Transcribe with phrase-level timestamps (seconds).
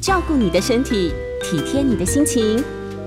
[0.00, 1.12] 照顾你的身体，
[1.42, 2.62] 体贴你的心情，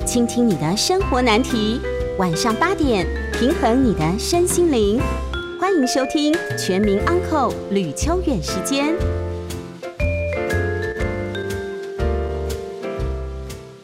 [0.05, 1.79] 倾听你的生活难题。
[2.17, 5.01] 晚上八点，平衡你的身心灵。
[5.57, 8.93] 欢迎收听《全民安扣吕秋远时间》。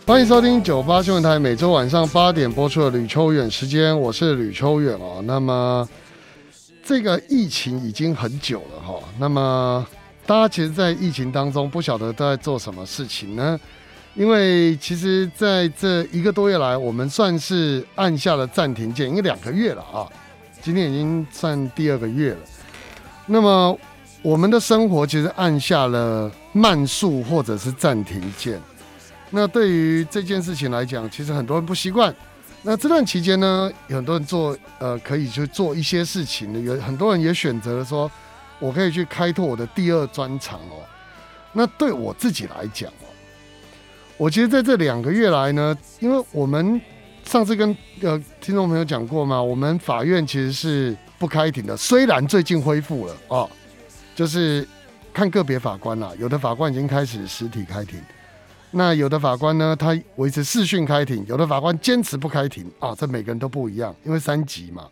[0.06, 5.22] 欢迎收听九八新闻台每周晚上八点播出的吕秋远时间，我是吕秋远哦。
[5.24, 5.88] 那么
[6.84, 9.86] 这个疫情已经很久了哈，那么
[10.28, 13.58] 大家其实，在疫情当中不晓得都在做什么事情呢？
[14.14, 20.04] 因为其实在这一个多月来，我们算是按下了暂停键，因为两个月了啊，
[20.62, 22.40] 今天已经算第二个月了。
[23.26, 23.80] 那么
[24.22, 28.62] 我们的生活其实按下了慢速或者是暂停键。
[29.30, 32.14] 那对于这件事情来讲，其实很多人不习惯。
[32.64, 38.12] 那这段期间呢，有很多人做呃可以去做一些事情的，有很多人也选择了说，
[38.60, 40.84] 我可以去开拓我的第二专长哦。
[41.54, 43.08] 那对我自己来讲哦，
[44.18, 46.80] 我其实在这两个月来呢，因为我们
[47.24, 53.50] 上次跟呃听众朋友讲过嘛，我们法院其实是不开庭的，虽然最近恢复了哦，
[54.16, 54.68] 就是
[55.14, 58.00] 看个别法官啦，有的法官已经开始实体开庭。
[58.70, 64.88] 那有的法官呢，他维持视讯开庭；有的法官坚持不开庭啊，这每个人都不一样，因为三级嘛。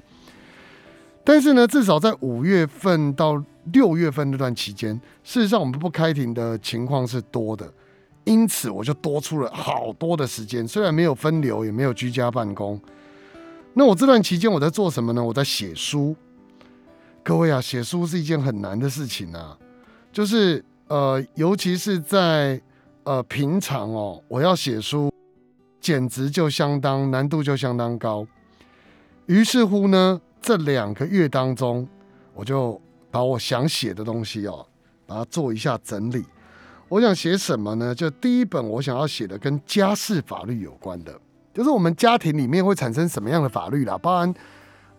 [1.24, 7.72] 但是呢，至少在五月份到六月份那段期间，事实上我们不开庭的情况是多的，
[8.24, 10.68] 因此我就多出了好多的时间。
[10.68, 12.80] 虽然没有分流，也没有居家办公，
[13.74, 15.24] 那我这段期间我在做什么呢？
[15.24, 16.16] 我在写书。
[17.24, 19.58] 各位啊，写书是一件很难的事情啊，
[20.12, 22.62] 就是呃，尤其是在
[23.04, 25.12] 呃，平常哦，我要写书，
[25.82, 28.28] 简直就相当难度就相当高。
[29.26, 31.88] 于是乎呢，这两个月当中，
[32.36, 32.80] 我就
[33.16, 34.68] 把我想写的东西哦，
[35.08, 36.26] 把它做一下整理。
[36.90, 37.96] 我想写什么呢？
[37.96, 41.18] 就第一本我想要写的跟家事法律有关的，
[41.54, 44.36] 就是我们家庭里面会产生什么样的法律啦，包含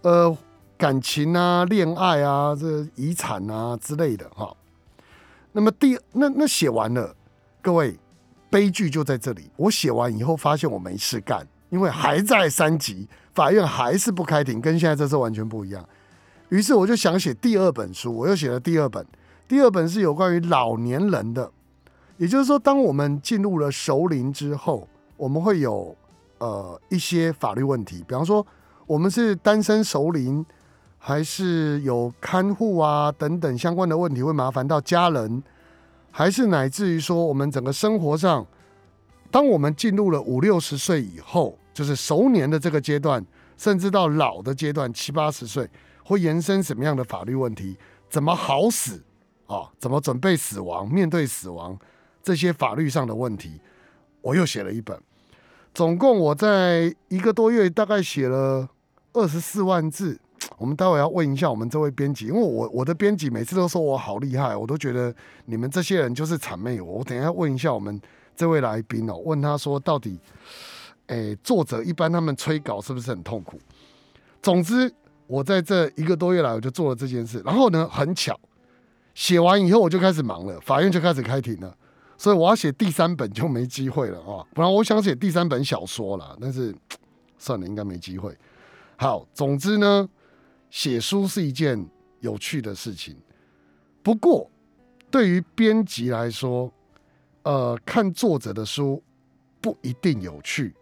[0.01, 0.35] 呃
[0.79, 4.57] 感情啊、恋爱啊、这遗产啊之类的哈。
[5.53, 7.15] 那么第那那写完了。
[7.61, 7.99] 各位，
[8.49, 9.51] 悲剧就在这里。
[9.57, 15.87] 我写完以后，发现我没事干，因为还在三级，法院还是不开庭，跟现在这次完全不一样。
[16.49, 19.05] 于是我就想写第二本书，我又写了第二本。
[19.49, 21.51] 第二本是有关于老年人的，
[22.17, 25.97] 也就是说，当我们进入了熟龄之后，我们会有
[26.39, 28.45] 呃一些法律问题，比方说
[28.87, 30.45] 我们是单身熟龄，
[30.99, 35.43] 还是有看护啊等等相关的问题，会麻烦到家人。
[36.11, 38.47] 还是乃至于说，我们整个生活上，
[39.31, 43.25] 当我们进入了五六十岁以后，就是熟年的这个阶段，
[43.59, 45.69] 甚至到老的阶段，七八十岁，
[46.07, 47.77] 会延伸什么样的法律问题？
[48.09, 49.03] 怎么好死
[49.47, 49.69] 啊？
[49.77, 50.89] 怎么准备死亡？
[50.89, 51.77] 面对死亡
[52.23, 53.61] 这些法律上的问题，
[54.23, 54.97] 我又写了一本。
[55.75, 58.69] 总共我在一个多月，大概写了
[59.13, 60.19] 二十四万字。
[60.59, 65.13] 我们待会要问一下我们这位编辑，因为我我的编辑每次都说我好厉害，我都觉得
[65.47, 66.99] 你们这些人就是谄媚我。
[66.99, 68.01] 我等一下问一下我们
[68.37, 70.21] 这位来宾哦，问他说到底，
[71.09, 73.59] 诶，作者一般他们催稿是不是很痛苦？
[74.41, 74.91] 总之，
[75.27, 78.39] 我在这一个多月来我就做了这件事，然后呢，很巧，
[79.15, 81.77] 写完以后我就开始忙了，法院就开始开庭了，
[82.17, 84.47] 所以我要写第三本就没机会了啊！
[84.55, 86.75] 本来我想写第三本小说了，但是
[87.39, 88.37] 算了，应该没机会。
[88.97, 90.09] 好，总之呢。
[90.69, 91.89] 写书是一件
[92.21, 93.17] 有趣的事情，
[94.03, 94.51] 不过
[95.11, 96.71] 对于编辑来说，
[97.45, 99.01] 呃，看作者的书
[99.61, 100.75] 不一定有趣。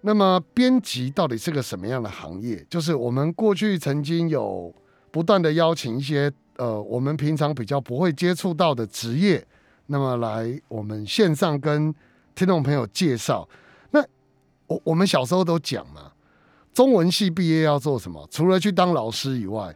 [0.00, 2.64] 那么，编辑到底是个什么样的行业？
[2.70, 4.72] 就是我们过去曾经有
[5.10, 9.44] 不断的邀请一些呃，我们平常比较不会接触到的职业，
[9.86, 11.92] 那么来我们线上跟
[12.34, 13.48] 听众朋友介绍。
[13.90, 14.04] 那
[14.66, 16.12] 我我们小时候都讲嘛。
[16.72, 18.24] 中文系毕业要做什么？
[18.30, 19.74] 除了去当老师以外，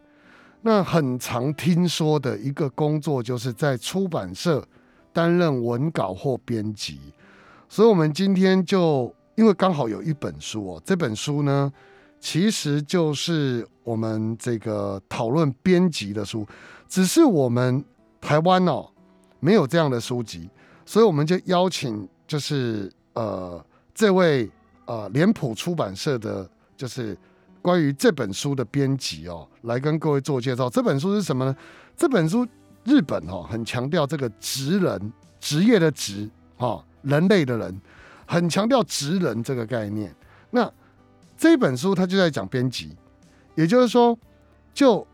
[0.61, 4.65] 那很常听说的一个工作，就是在出版社
[5.11, 7.01] 担任文稿或编辑。
[7.67, 11.71] 所以，我们今天就因为刚好有一本书哦，这本书呢，
[12.19, 16.45] 其实就是我们这个讨论编辑的书，
[16.87, 17.83] 只是我们
[18.21, 18.89] 台湾哦
[19.39, 20.49] 没有这样的书籍，
[20.85, 23.63] 所以我们就邀请就是呃
[23.93, 24.49] 这位
[24.85, 26.49] 呃脸谱出版社的。
[26.75, 27.15] 就是
[27.61, 30.67] 关于这本书的编辑哦，来跟各位做介绍。
[30.67, 31.55] 这本书是什么呢？
[31.95, 32.45] 这本书
[32.83, 37.81] 日本哦，很强调这个职人职业的职哈，人类的人，
[38.33, 40.13] 很强调职人这个概念。
[40.49, 40.71] 那
[41.37, 42.97] 这本书它就在讲编辑，
[43.53, 44.17] 也就是说，
[44.73, 45.05] 就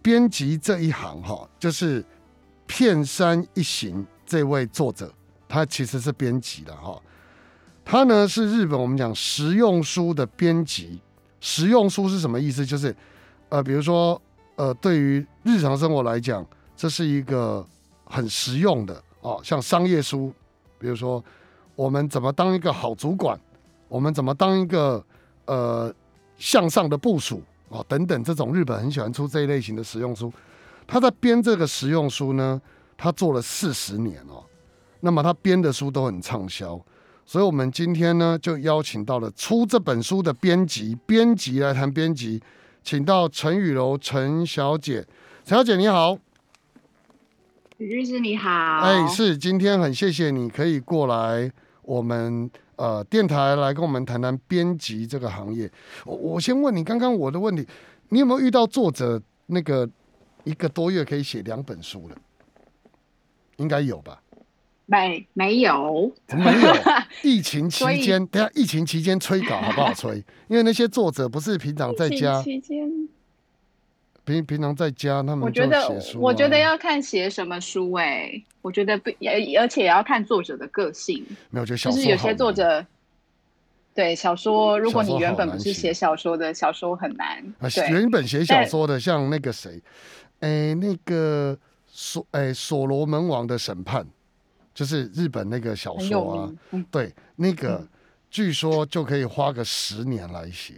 [0.00, 2.04] 编辑这一行哈，就是
[2.66, 5.12] 片山一行这位作者
[5.48, 7.00] 他其实是编辑的哈。
[7.84, 11.00] 他呢是日本我们讲实用书的编辑。
[11.40, 12.66] 实用书是什么意思？
[12.66, 12.94] 就是
[13.48, 14.20] 呃，比如说
[14.56, 16.44] 呃，对于日常生活来讲，
[16.76, 17.64] 这是一个
[18.04, 20.32] 很实用的哦，像商业书，
[20.80, 21.24] 比如说
[21.78, 23.38] 我们怎么当一个好主管，
[23.86, 25.00] 我们怎么当一个
[25.44, 25.94] 呃
[26.36, 27.40] 向上的部署。
[27.68, 30.32] 哦，等等，这种日本很喜欢出这一类型的实用书。
[30.88, 32.60] 他在编这个实用书呢，
[32.96, 34.42] 他做了四十年哦，
[34.98, 36.80] 那么他编的书都很畅销，
[37.24, 42.42] 所以我们今天呢就邀请到了出这本书的编辑，编辑来谈编辑，
[42.82, 45.06] 请到陈雨柔陈小姐，
[45.44, 46.18] 陈小姐你好，
[47.76, 51.52] 吕律师你好，哎是，今天很谢谢你可以过来
[51.88, 55.70] 我们呃电台来跟我们谈谈编辑这个行业。
[56.04, 57.66] 我我先问你，刚刚我的问题，
[58.10, 59.88] 你有没有遇到作者那个？
[60.44, 62.16] 一个多月可以写两本书了，
[63.56, 64.22] 应该有吧？
[64.86, 66.10] 没没有？
[66.28, 66.74] 没有？
[67.22, 70.24] 疫情期间，等下疫情期间催稿好不好催？
[70.46, 72.88] 因为那些作者不是平常在家，期间
[74.28, 75.88] 平平常在家，他们我觉得。
[76.16, 78.30] 我觉得要看写什么书哎，
[78.60, 81.24] 我觉得不也而且也要看作者的个性。
[81.48, 82.84] 没有，就是有些作者。
[83.94, 87.42] 对小说，如果你原本不是写小说的，小说很难。
[87.58, 89.82] 啊原本写小说的，像那个谁。
[90.38, 91.58] 哎，那个
[91.88, 94.06] 所哎所罗门王的审判，
[94.72, 96.52] 就是日本那个小说啊，
[96.92, 97.84] 对，那个
[98.30, 100.74] 据说就可以花个十年来写，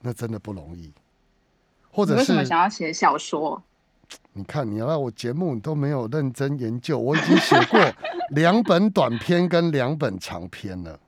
[0.00, 0.92] 那真的不容易。
[1.90, 3.62] 或者是为什么想要写小说？
[4.32, 7.80] 你看，你来我节目你都没有认真研究，我已经写过
[8.30, 10.98] 两本短篇跟两本长篇了。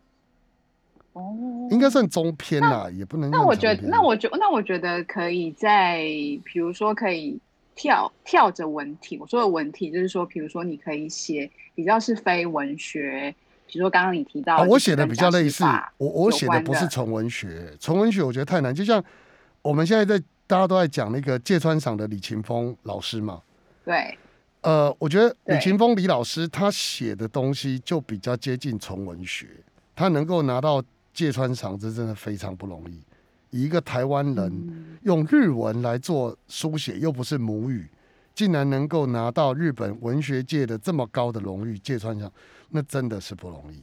[1.12, 1.22] 哦，
[1.70, 3.30] 应该算中篇啦，也不能。
[3.30, 6.02] 那我觉得，那我觉那我觉得可以在，
[6.44, 7.40] 比如说可以。
[7.74, 13.34] 跳跳着文体，我说的文体就是说，比如说你可以写比较是非文学，
[13.66, 15.64] 比如说刚刚你提到，我写的比较类似，
[15.96, 18.74] 我我写的不是纯文学，纯文学我觉得太难。
[18.74, 19.02] 就像
[19.62, 23.40] 我们现在在大家都在讲那个芥川赏的李勤峰老师嘛，
[23.84, 24.16] 对，
[24.60, 29.48] 呃，我觉得李勤峰李老师他写的东西就比较接近纯文学，
[29.94, 30.82] 他能够拿到
[31.14, 33.00] 芥川赏，这真的非常不容易。
[33.50, 37.86] 一个台湾人用日文来做书写，又不是母语，
[38.34, 42.32] 竟然能够拿到日本文学界的这么高的荣誉，芥川奖，
[42.70, 43.82] 那真的是不容易。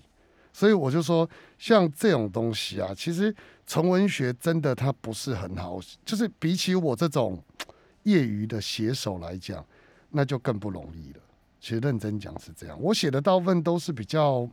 [0.52, 3.34] 所以我就说，像这种东西啊，其实
[3.70, 7.40] 纯文学真的它不是很好，就是比起我这种
[8.02, 9.64] 业余的写手来讲，
[10.10, 11.20] 那就更不容易了。
[11.62, 14.50] 其实认真讲是这样，我写的大部分都是比较，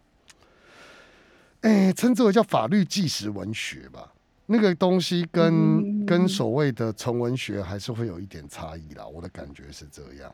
[1.62, 4.12] 哎，称之为叫法律纪实文学吧。
[4.48, 10.32] 那个东西跟跟所谓的纯文学还是会有一点差异啦，我的感觉是这样。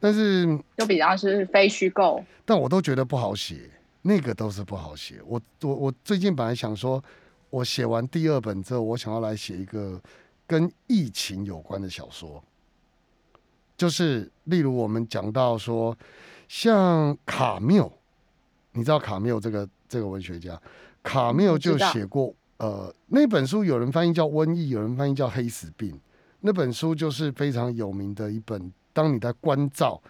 [0.00, 3.70] 但是就比较是非虚构，但我都觉得不好写，
[4.00, 5.20] 那个都是不好写。
[5.26, 7.04] 我我我最近本来想说，
[7.52, 10.00] 我写完第二本之后，我想要来写一个
[10.46, 12.42] 跟疫情有关的小说，
[13.76, 15.94] 就是例如我们讲到说，
[16.48, 17.92] 像卡缪，
[18.72, 20.58] 你知道卡缪这个这个文学家，
[21.02, 22.34] 卡缪就写过。
[22.56, 25.92] 呃，那本书有人翻译叫《瘟疫》，有人翻译叫《黑死病》。
[26.40, 28.72] 那本书就是非常有名的一本。
[28.92, 30.00] 当你在关照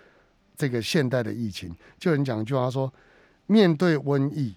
[0.55, 2.93] 这个现代的疫情，就有人讲一句话说
[3.47, 4.55] ：“面对瘟疫，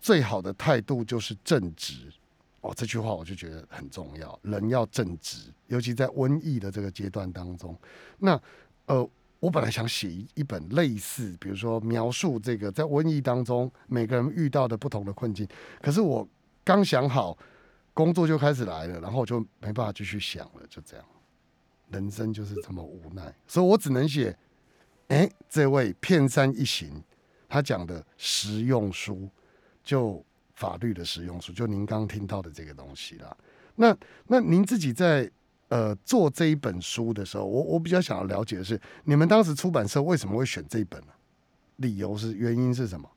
[0.00, 2.12] 最好的态度就是正直。”
[2.60, 7.76] 哦，这句话我就觉得很重要，人要正直，尤其在瘟疫的这个阶段当中。
[8.18, 8.40] 那
[8.86, 9.08] 呃，
[9.40, 15.46] 我本来想写一一本类似，比如说描述这个在瘟疫当中每个人遇到的不同的困境，
[15.80, 16.28] 可是我。
[16.64, 17.34] 刚想好，
[17.94, 21.06] 工作就开始来了，然后我就没办法继续想了，就这样，
[21.90, 24.36] 人生就是这么无奈，所以我只能写，
[25.06, 27.02] 哎，这位片山一行
[27.48, 29.30] 他讲的实用书，
[29.88, 33.34] 就法律的实用书，就您刚刚听到的这个东西啦。
[33.74, 35.30] 那那您自己在
[35.68, 41.12] 呃做这一本书的时候，我我比较想要了解的是，你们当时出版社为什么会选这一本呢？
[41.76, 43.08] 理由是原因是什么？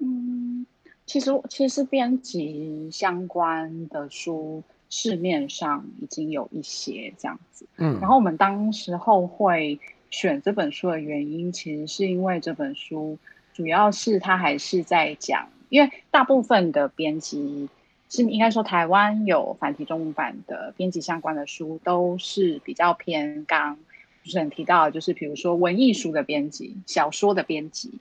[0.00, 0.66] 嗯
[1.06, 7.66] 其实，其实编辑相关的书市面上已经有一些这样子。
[7.78, 9.80] 嗯，然后我们当时候会
[10.10, 13.18] 选这本书的原因，其实是因为这本书
[13.52, 17.68] 主要是他还是在讲，因为大部分的编辑
[18.08, 23.76] 是应该说台湾有繁体中文版的编辑相关的书，都是比较偏刚
[24.22, 27.98] 主持人提到，就是比如说文艺书的编辑、小说的编辑。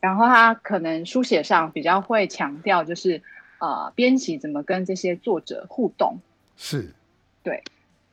[0.00, 3.22] 然后他可能书写上比较会强调，就是
[3.58, 6.18] 呃，编辑怎么跟这些作者互动。
[6.56, 6.92] 是，
[7.44, 7.62] 对，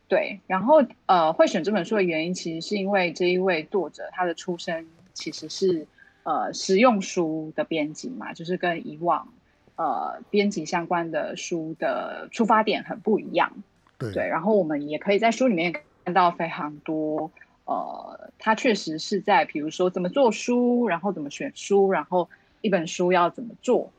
[0.08, 0.40] 对。
[0.46, 5.88] 然后呃，会选这本书的原因，其实是因为这一位作者他的出身其实是
[6.30, 9.34] 呃实用书的编辑嘛，就是跟以往
[9.76, 13.52] 呃编辑相关的书的出发点很不一样。
[13.98, 15.74] 对，然后我们也可以在书里面
[16.06, 17.32] 看到非常多，
[17.66, 22.30] 呃，他确实是在比如说怎么做书，然后怎么选书，然后
[22.62, 23.92] 一本书要怎么做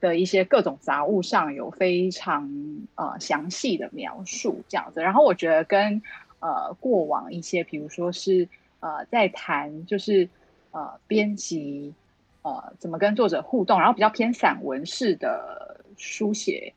[0.00, 2.50] 的一些各种杂物上有非常
[2.94, 5.02] 呃详细的描述这样子。
[5.02, 6.02] 然后我觉得跟
[6.40, 8.48] 呃过往一些，比如说是
[8.80, 10.28] 呃在谈就是
[10.74, 11.94] 呃编辑
[12.42, 16.74] 呃怎么跟作者互动，然后比较偏散文式的书写。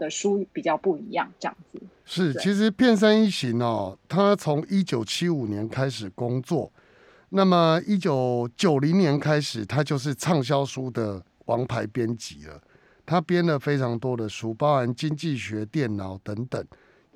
[0.00, 2.32] 的书比较不一样，这样子是。
[2.40, 6.72] 其实片山一行哦，他从一九七五年开始工作，
[7.28, 12.58] 那么一九九零年开始，他就是畅销书的王牌编辑了。
[13.04, 16.66] 他编了非常多的书，包含经济学、电脑等等，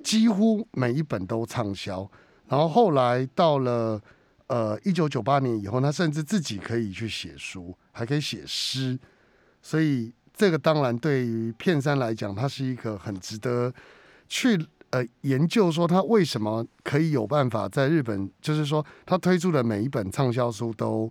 [0.03, 2.07] 几乎每一本都畅销。
[2.47, 3.99] 然后后来到了
[4.47, 8.99] 呃一九九八年以后，他甚至自己可以去写书，还可以写诗，
[9.61, 10.13] 所以。
[10.37, 13.73] 这个当然对于片山来讲，他是一个很值得
[14.27, 14.59] 去
[14.89, 21.09] 呃研究，说他为什么可以有办法在日本，就是说他推出的每一本畅销书都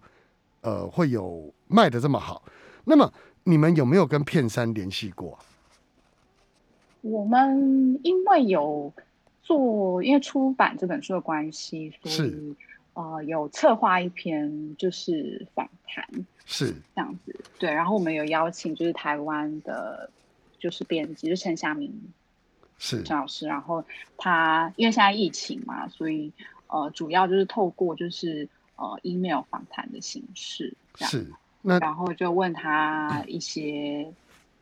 [0.60, 2.44] 呃会有卖的这么好。
[2.84, 3.10] 那么
[3.44, 5.38] 你们有没有跟片山联系过？
[7.00, 8.92] 我们因为有
[9.42, 12.54] 做，因为出版这本书的关系，所以
[12.94, 16.06] 呃有策划一篇就是访谈。
[16.46, 17.72] 是这样子，对。
[17.72, 20.10] 然后我们有邀请，就是台湾的，
[20.58, 21.90] 就是编辑，就陈夏明，
[22.76, 23.46] 是陈老师。
[23.46, 23.82] 然后
[24.18, 26.30] 他因为现在疫情嘛，所以
[26.66, 28.46] 呃，主要就是透过就是
[28.76, 31.26] 呃 email 访谈的形式，是。
[31.62, 34.12] 那然后就问他一些，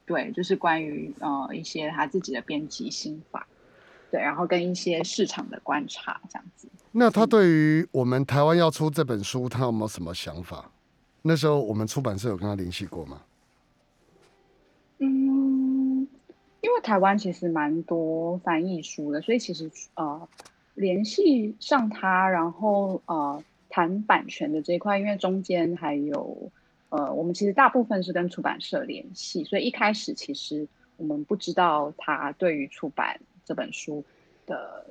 [0.06, 3.44] 对，就是关于呃一些他自己的编辑心法，
[4.12, 6.68] 对，然后跟一些市场的观察这样子。
[6.92, 10.70] 那他对于我们台湾要出这本书，他有没有什么想法？
[11.22, 13.22] 那时候我们出版社有跟他联系过吗？
[14.98, 16.06] 嗯，
[16.60, 20.28] 因为台湾其实蛮多翻译书的，所以其实呃
[20.74, 26.50] 联系上他，然后呃谈版权的这一块，因为中间还有
[26.90, 33.18] 呃我们其实大部分是跟出版社联系，所以一开始其实我们不知道他对于出版
[33.52, 34.02] 这本书
[34.46, 34.86] 的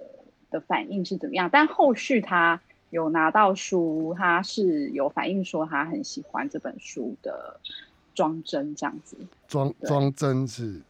[0.52, 2.62] 的反应是怎么样，但后续他。
[2.92, 7.58] 有拿到书，他是有反映说他很喜欢这本书的
[8.14, 9.16] 装帧，这样子。
[9.48, 10.82] 装装帧是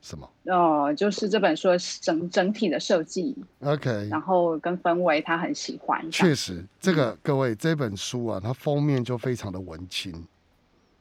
[0.00, 0.30] 什么？
[0.44, 3.36] 哦，就是这本书整整体的设计。
[3.64, 6.08] OK，然后跟氛围他很喜欢。
[6.08, 10.24] 确实，这个各位这本书啊，它封面就非常的文青，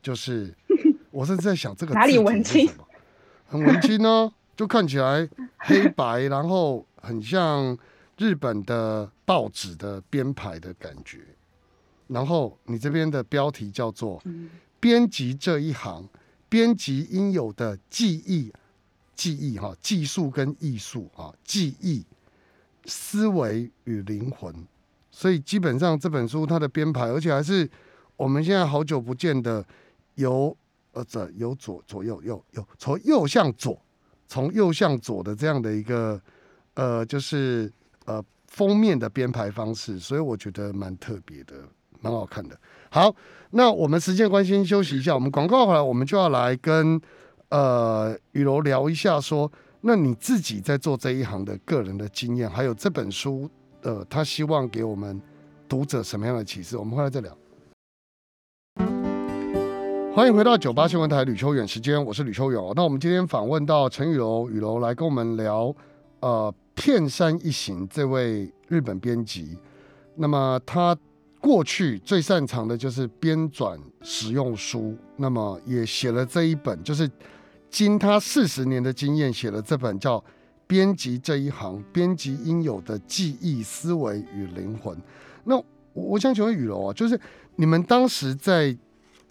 [0.02, 0.52] 就是
[1.12, 2.68] 我是在想这个哪里文青？
[3.46, 5.28] 很文青哦，就看起来
[5.58, 7.76] 黑白， 然后很像。
[8.18, 11.22] 日本的报纸的编排的感觉，
[12.06, 14.22] 然后你这边的标题叫做
[14.80, 16.08] “编辑这一行，
[16.48, 18.54] 编辑应有的记忆、
[19.16, 22.06] 记忆哈，技术跟艺术啊，记忆、
[22.86, 24.54] 思维与灵魂”。
[25.10, 27.68] 所以基本上这本书它的编排，而且还是
[28.16, 29.66] 我们现在好久不见的，
[30.14, 30.56] 由
[30.92, 33.82] 呃这由左左右右右从右向左，
[34.32, 36.22] 从右向左的这样的一个
[36.76, 37.70] 呃就是。
[38.06, 41.54] 呃，封面的编排方式，所以我觉得蛮特别的，
[42.02, 42.60] 蛮好看的。
[42.90, 43.16] 好，
[43.52, 47.00] 那我们时间关系休息一下，我们广告回来，我们就要来跟
[47.50, 49.50] 呃雨柔聊一下，说
[49.82, 53.48] 那你自己在做这一行的个人的经验，还有这本书
[53.84, 55.22] 呃他希望给我们
[55.70, 56.76] 读者什么样的启示？
[56.76, 57.41] 我们回来再聊。
[60.14, 62.62] 欢迎回到九八新闻台吕秋远时间，我是吕秋远。
[62.76, 65.74] 那我们今天访问到陈雨柔，雨柔来跟我们聊
[66.20, 66.54] 呃。
[66.74, 69.56] 片山一行这位日本编辑，
[70.16, 70.98] 那么他
[71.40, 77.08] 过去最擅长的就是编纂实用书，那么也写了这一本，就是
[77.70, 80.18] 经他四十年的经验写了这本叫
[80.66, 84.98] 《编辑这一行：编辑应有的记忆、思维与灵魂》。
[85.44, 85.62] 那
[85.94, 87.20] 我想请问雨柔啊，就是
[87.58, 88.76] 你们当时在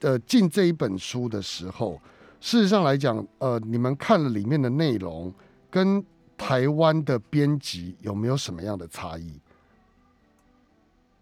[0.00, 2.00] 呃进这一本书的时候，
[2.40, 5.32] 事实上来讲，呃，你们看了里面的内容
[5.70, 6.04] 跟。
[6.42, 9.38] 台湾的编辑有没有什么样的差异？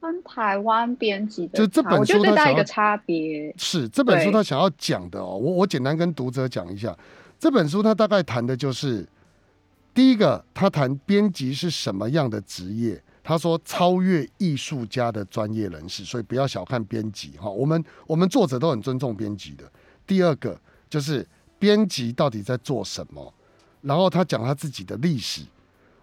[0.00, 5.36] 跟台湾编辑的，就这本书最大一个差别是这本书他想要讲的哦。
[5.36, 6.96] 我我简单跟读者讲一下，
[7.36, 9.04] 这本书他大概谈的就是
[9.92, 13.02] 第一个，他谈编辑是什么样的职业。
[13.28, 17.46] 他说超越艺术家的专业人士，所以不要小看编辑哈。
[17.46, 19.70] 我们我们作者都很尊重编辑的。
[20.06, 20.58] 第二个
[20.88, 23.30] 就是编辑到底在做什么。
[23.82, 25.42] 然后他讲他自己的历史，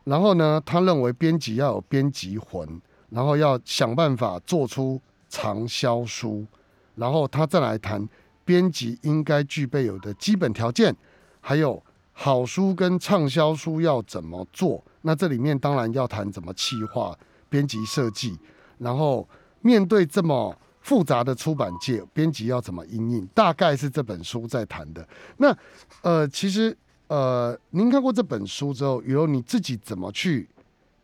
[0.04, 2.80] 然后呢，他认为编辑要有编辑魂，
[3.10, 6.46] 然后要想办法做出畅销书，
[6.94, 8.08] 然后他再来谈
[8.44, 10.96] 编辑应该具备有的基本条件，
[11.42, 11.82] 还有
[12.14, 14.84] 好书跟畅销书要怎么做。
[15.06, 17.16] 那这里面当然要谈怎么企划、
[17.48, 18.36] 编辑设计，
[18.80, 19.30] 然后
[19.62, 25.08] 面对这么复杂的出版界，编辑要怎么应应，大概是这本书在谈的。
[25.38, 25.56] 那
[26.02, 30.50] 呃，其实呃，您看过这本书之后，雨柔你自己怎么去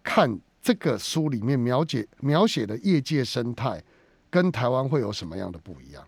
[0.01, 3.83] 看这个书里面描写描写的业界生态，
[4.31, 6.03] 跟台湾会有什么样的不一样？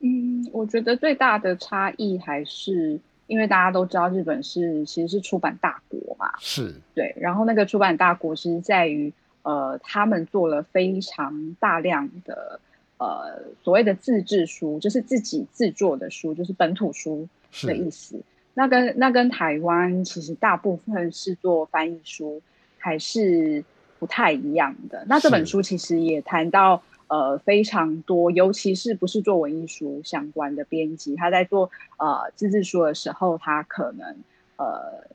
[0.00, 3.00] 嗯，我觉得最大的差异还是。
[3.26, 7.14] 因为大家都知道日本是其实是出版大国嘛，是对。
[7.18, 12.60] 然后那个出版大国其实在于，呃，他们做了非常大量的
[12.98, 17.28] 呃所谓的自制书，就是自己制作的书，就是本土书
[17.62, 18.20] 的意思。
[18.54, 22.40] 那跟那跟台湾其实大部分是做翻译书，
[22.78, 23.64] 还是
[23.98, 25.04] 不太一样的。
[25.08, 26.82] 那这本书其实也谈到。
[27.08, 34.16] 呃，非常多，尤其是不是做文艺书相关的编辑，他在做呃自制书的时候，他可能
[34.56, 35.06] 呃，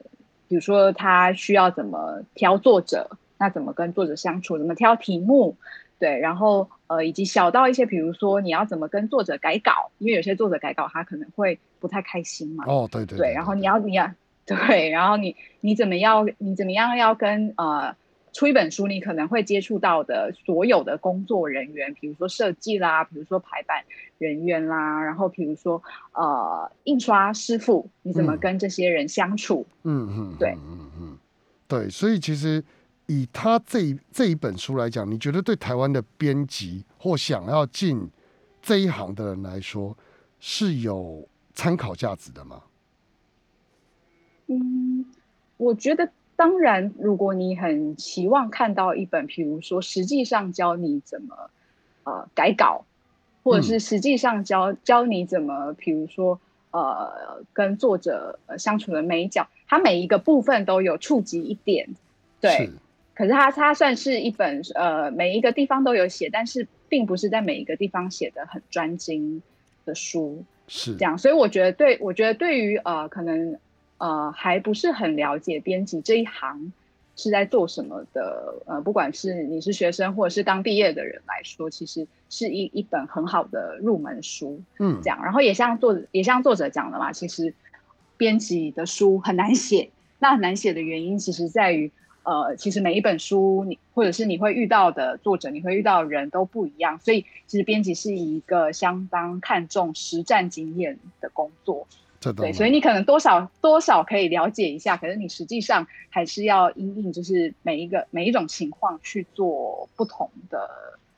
[0.48, 5.58] 比如说他需要怎么挑作者，那怎么跟作者相处，怎么挑题目，
[6.00, 12.64] 对，然后呃，以及小到一些，比如说你要怎么跟作者改稿，因为有些作者改稿他可能会不太开心嘛。
[12.68, 13.18] 哦，对对。
[13.18, 14.10] 对，然后你要你要
[14.48, 17.94] 对，然后你你怎么要你怎么样要跟呃。
[18.34, 23.84] 出一本书，你可能会接触到的所有的工作人员，比如说设计啦，比如说排版
[24.18, 25.84] 人员啦，然后比如说
[26.14, 29.68] 呃印刷师傅，你怎么跟这些人相处？
[29.84, 31.18] 嗯嗯，对，嗯嗯，
[31.68, 31.90] 对。
[31.90, 32.64] 所以其实
[33.08, 38.10] 以他这这一本书来讲，你觉得对台湾的编辑或想要进
[38.62, 39.98] 这一行的人来说
[40.40, 42.64] 是有参考价值的吗？
[44.48, 45.06] 嗯，
[45.58, 46.10] 我觉得。
[46.42, 51.52] 当然，如果你很期望看到一本，比如说实际上教你怎么
[52.04, 52.84] 呃改稿，
[53.44, 56.40] 或者是实际上教教你怎么，比如说
[56.72, 61.88] 呃跟作者相处的每一角，它每一个部分都有触及一点，
[62.40, 62.72] 对。
[63.14, 69.44] 可是它它算是一本呃每一个地方都有写，但是并不是在每一个地方写的很专精
[69.86, 71.16] 的书，是这样。
[71.16, 73.60] 所以我觉得，对我觉得对于呃可能。
[74.02, 76.74] 呃，还不是很了解编辑这一行
[77.16, 78.56] 是在做什么的。
[78.66, 84.60] 呃，不管是你是学生或者是刚毕业的人来说，其实是一一本很好的入门书。
[84.80, 87.54] 嗯，这样，然后也像作者也像作者讲的嘛，其实
[88.18, 89.92] 编辑的书很难写。
[90.18, 91.92] 那很难写的原因，其实在于
[92.24, 101.86] 呃，其实每一本书你或者是你会遇到的作者，你会遇到的人都不一样，所以其实编辑是一个相当看重实战经验的工作。
[102.36, 110.70] 对，所以你可能多少多少可以了解一下，可是你实际上还是要因应就是每一个每一种情况去做不同的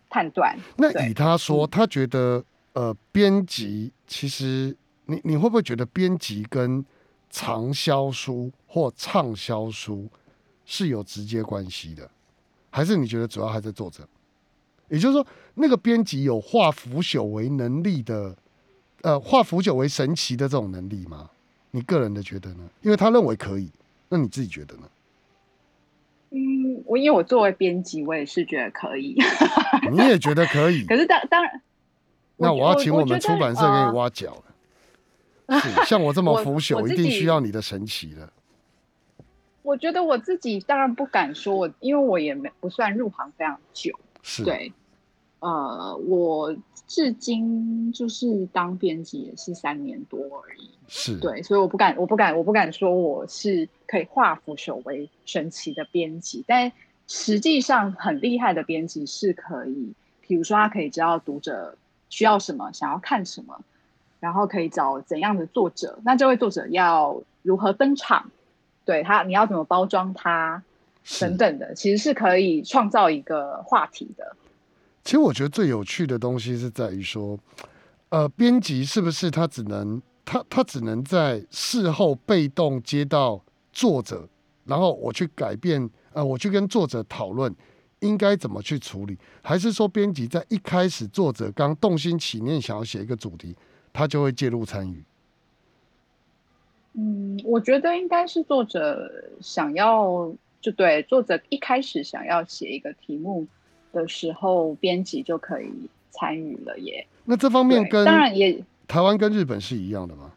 [0.09, 0.57] 判断。
[0.77, 4.73] 那以他说，他觉得呃，编辑其实
[5.07, 6.85] 你你会不会觉得编辑跟
[7.29, 10.09] 长销书或畅销书
[10.63, 12.09] 是有直接关系的？
[12.69, 14.07] 还是你觉得主要还在作者？
[14.87, 18.37] 也就是说，那个编辑有化腐朽为能力的？
[19.03, 21.29] 呃，化腐朽为神奇的这种能力吗？
[21.71, 22.69] 你个人的觉得呢？
[22.81, 23.69] 因为他认为可以，
[24.09, 24.83] 那你自己觉得呢？
[26.31, 29.15] 嗯，我因为我作为编辑，我也是觉得可以。
[29.91, 30.85] 你也觉得可以？
[30.85, 31.61] 可是当当然，
[32.37, 34.43] 那我要请我们出版社给你挖角了。
[35.85, 38.31] 像我这么腐朽，一定需要你的神奇了。
[39.61, 44.71] 我觉得我自己当然不敢说，我因为我也没不算入行非常久，是对。
[45.43, 46.55] 呃，我
[46.87, 51.17] 至今就是当编辑也是三年多而已，是。
[51.19, 56.71] 对，所以我不敢，我不敢，我不敢说我是可以化腐朽为神奇的编辑，但
[57.09, 61.77] 实际上很厉害的编辑是可以，比如说他可以知道读者
[62.09, 63.59] 需要什么，想要看什么，
[64.21, 68.31] 然后可以找怎样的作者，那这位作者要如何登场，
[68.85, 70.63] 对他你要怎么包装他
[71.19, 74.37] 等等的，其实是可以创造一个话题的。
[75.03, 77.37] 其实我觉得最有趣的东西是在于说，
[78.09, 84.27] 呃，编辑是不是他只能他他只能在事后被动接到作者，
[84.65, 87.53] 然后我去改变，呃，我去跟作者讨论
[87.99, 93.53] 应该怎么去处理，还是说编辑在一开始作者刚动心起念想要写一个主题，
[93.91, 95.03] 他就会介入参与？
[96.93, 99.11] 嗯，我觉得应该是作者
[99.41, 103.45] 想要就对作者一开始想要写一个题目。
[103.93, 105.69] 的时候，编辑就可以
[106.11, 107.07] 参与了耶。
[107.23, 110.33] 那这方面跟当然也台湾跟日本是一样的吗？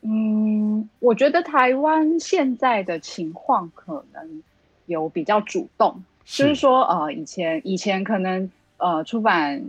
[0.00, 4.42] 嗯，我觉得台湾现在的情况可能
[4.86, 9.62] 有比较主动，就是说呃，以前以前可能呃出版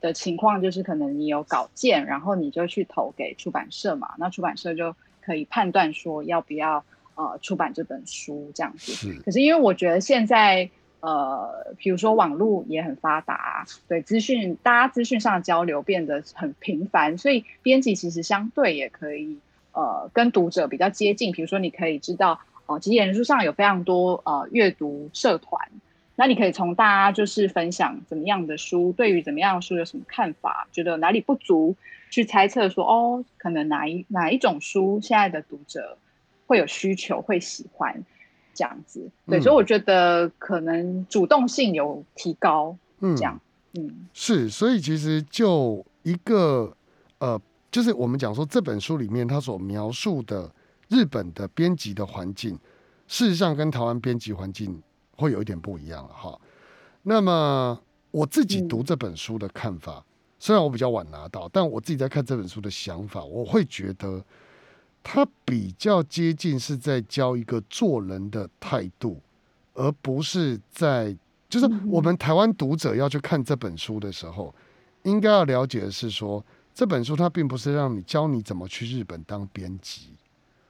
[0.00, 6.84] 的情况就是可能你有稿件，然后你就去投给出版社嘛，那出版社就可以判断说要不要
[7.16, 9.12] 呃出版这本书这样子。
[9.24, 19.38] 可是因为我觉得现在呃，比如说网络也很发达，对资讯大家资讯上的交流变得很频繁，所以编辑其实相对也可以
[19.72, 21.32] 呃跟读者比较接近。
[21.32, 22.40] 比如说你可以知道。
[22.68, 25.70] 哦，其实人书上有非常多呃阅读社团，
[26.16, 31.76] 那你可以从大家就是分享怎么样的书，对于怎么样的书有什么看法，觉得哪里不足，
[32.10, 35.96] 去猜测说哦，可能哪一哪一种书现在的读者
[36.48, 38.02] 会有需求，会喜欢
[38.56, 39.08] 这样子。
[39.26, 43.38] 对，所以我觉得可能主动性有提高，嗯，这样，
[43.74, 46.74] 嗯，是，所以其实就一个
[47.18, 47.40] 呃，
[47.70, 50.50] 就是我们讲说这本书里面他所描述的。
[50.88, 52.56] 日本的编辑的环境，
[53.08, 54.80] 事实上跟台湾编辑环境
[55.16, 56.40] 会有一点不一样了哈。
[57.02, 57.76] 那么
[58.12, 60.06] 我自己读这本书的看法，
[60.38, 64.24] 虽然我比较晚拿到，但我自己在看这本书的想法，我会觉得
[65.08, 69.20] 它比较接近是在教一个做人的态度，
[69.72, 71.16] 而不是在
[71.48, 74.52] 就是我们台湾读者要去看这本书的时候，
[75.04, 80.08] 应该要了解的是说，这本书它并不是让你教你怎么去日本当编辑。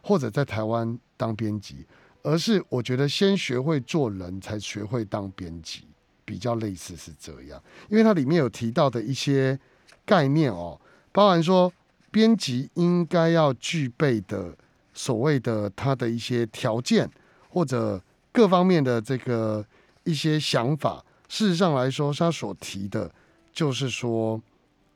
[0.02, 1.86] 或者在台湾当编辑，
[2.22, 5.84] 而是我觉得先学会做人才学会当编辑，
[6.26, 7.60] 比较类似是这样。
[7.88, 9.58] 因为它里面有提到的一些
[10.04, 10.78] 概念哦，
[11.10, 11.72] 包含说
[12.16, 14.56] 编辑应该要具备的
[14.94, 17.06] 所谓的他的一些条件，
[17.50, 18.02] 或者
[18.32, 19.62] 各方面的这个
[20.04, 21.04] 一些想法。
[21.28, 23.12] 事实上来说，他所提的
[23.52, 24.40] 就是说，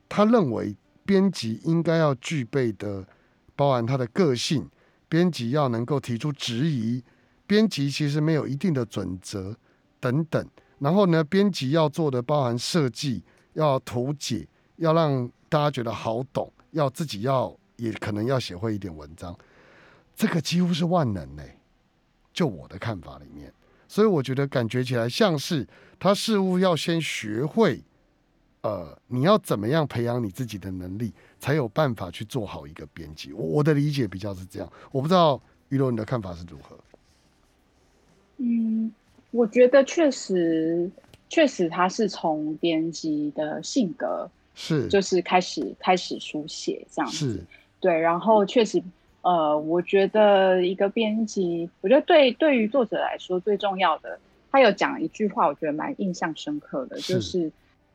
[0.09, 3.07] 他认为编辑应该要具备的，
[3.55, 4.67] 包含他的个性。
[5.07, 7.05] 编辑要能够提出质疑，
[7.47, 9.55] 编辑其实没有一定的准则
[10.01, 10.43] 等等。
[10.79, 19.37] 然后呢，编辑要做的包含设计，要图解，要让大家觉得好懂，要自己要也可能要写会一点文章，
[20.15, 21.57] 这个几乎是万能嘞。
[22.33, 23.53] 就我的看法里面，
[23.89, 25.67] 所以我觉得感觉起来像是
[25.99, 27.83] 他事物要先学会。
[28.63, 33.33] 呃，你要怎么样培养你自己的能力，才有办法去做好一个编辑？
[33.33, 36.79] 我我的理解比较是这样，我不知道于龙你的看法是如何。
[38.37, 38.93] 嗯，
[39.31, 40.91] 我觉得确实，
[41.31, 44.31] 确实他是从编辑的性格
[44.61, 47.43] 是，就是开始开始书写这样子。
[47.81, 48.83] 对，然后确实，
[49.23, 54.19] 呃，我觉得一个编辑，我觉得对对于作者来说最重要的，
[54.51, 57.51] 他有讲一句话，我觉得蛮印象深刻的，就是。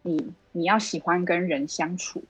[0.07, 2.23] 你你要喜欢跟人相处，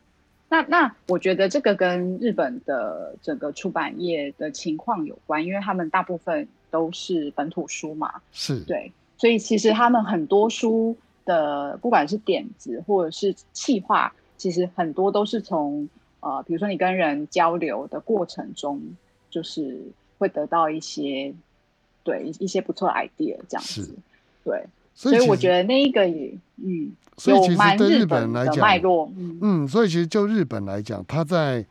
[0.48, 10.96] 那那我觉得这个跟日本的整个出版业的情况有关，因为他们大部分都是本土书嘛，是对，所以其实他们很多书
[11.26, 15.88] 的不管是点子或者是企划，其实很多都是从
[16.20, 18.82] 呃，比如说你跟人交流的过程中，
[19.30, 19.82] 就是
[20.18, 21.34] 会得到一些
[22.04, 23.96] 对一些不错的 idea 这样子，
[24.44, 24.66] 对。
[24.98, 31.66] 所以我觉得那一个也，嗯，所以其实对日本来讲，脉络，嗯，所以其实就日本来讲，他在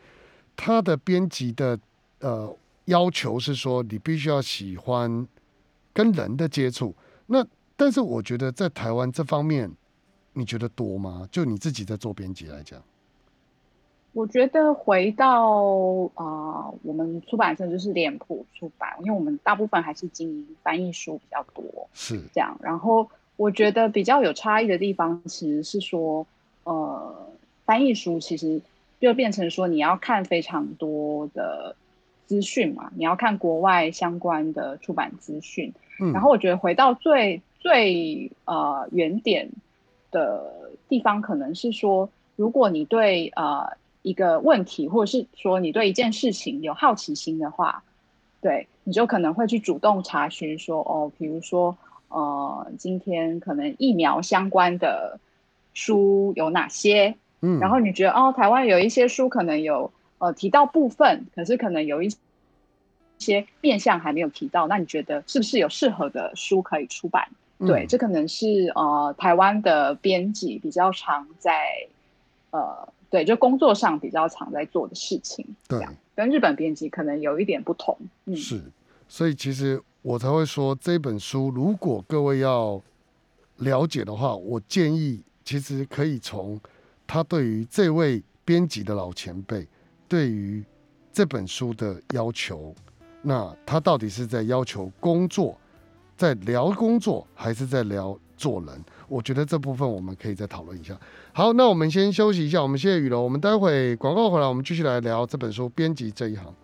[0.54, 1.78] 他的编辑的
[2.20, 5.26] 呃要求是说，你必须要喜欢
[5.94, 6.94] 跟人的接触。
[7.28, 7.42] 那
[7.76, 9.70] 但是我觉得在台湾这方面，
[10.34, 11.26] 你觉得多吗？
[11.30, 12.80] 就你自己在做编辑来讲。
[14.12, 15.50] 我觉得回到
[16.14, 22.56] 啊，我们出版社就是脸谱出版，因为我们大部分还是经营翻译书比较多，是这样。
[22.62, 26.24] 然后我觉得比较有差异的地方，其实是说，
[26.62, 27.26] 呃，
[27.64, 28.60] 翻译书其实
[29.00, 31.74] 就变成说你要看非常多的
[32.26, 35.72] 资讯嘛，你要看国外相关的出版资讯。
[35.98, 39.50] 嗯，然后我觉得回到最最呃原点
[40.14, 43.76] 的地方，可能是说，如果你对呃。
[44.06, 47.82] 一个问题，或者是说你对一件事情有好奇心的话，
[48.42, 51.74] 对，你就可能会去主动查询，说哦，比如说，
[52.08, 55.18] 呃，今天可能疫苗相关的
[55.72, 57.14] 书有哪些？
[57.40, 62.14] 嗯，然后你觉得哦，台湾有一些书可能有呃提到部分，可是可能有一
[63.16, 67.26] 些面向还没有提到，那你觉得是不是有适合的书可以出版？
[67.58, 71.52] 对，这可能是呃台湾的编辑比较常在
[72.50, 72.88] 呃。
[73.10, 75.78] 对，就工作上比较常在做的事情，对，
[76.16, 77.96] 跟日本编辑可能有一点不同。
[78.24, 78.60] 嗯，是，
[79.06, 82.82] 所以其实我才会说这本书，如果各位要
[83.58, 86.60] 了解的话，我建议其实可以从
[87.06, 89.64] 他对于这位编辑的老前辈
[90.08, 90.64] 对于
[91.12, 92.74] 这本书的要求，
[93.22, 95.56] 那他到底是在要求工作，
[96.16, 98.84] 在聊工作，还是在聊做人。
[99.08, 100.98] 我觉得这部分我们可以再讨论一下。
[101.32, 106.54] 好，那我们先休息一下，我们谢谢雨楼，我们待会广告回来，我们继续来聊这本书编辑这一行。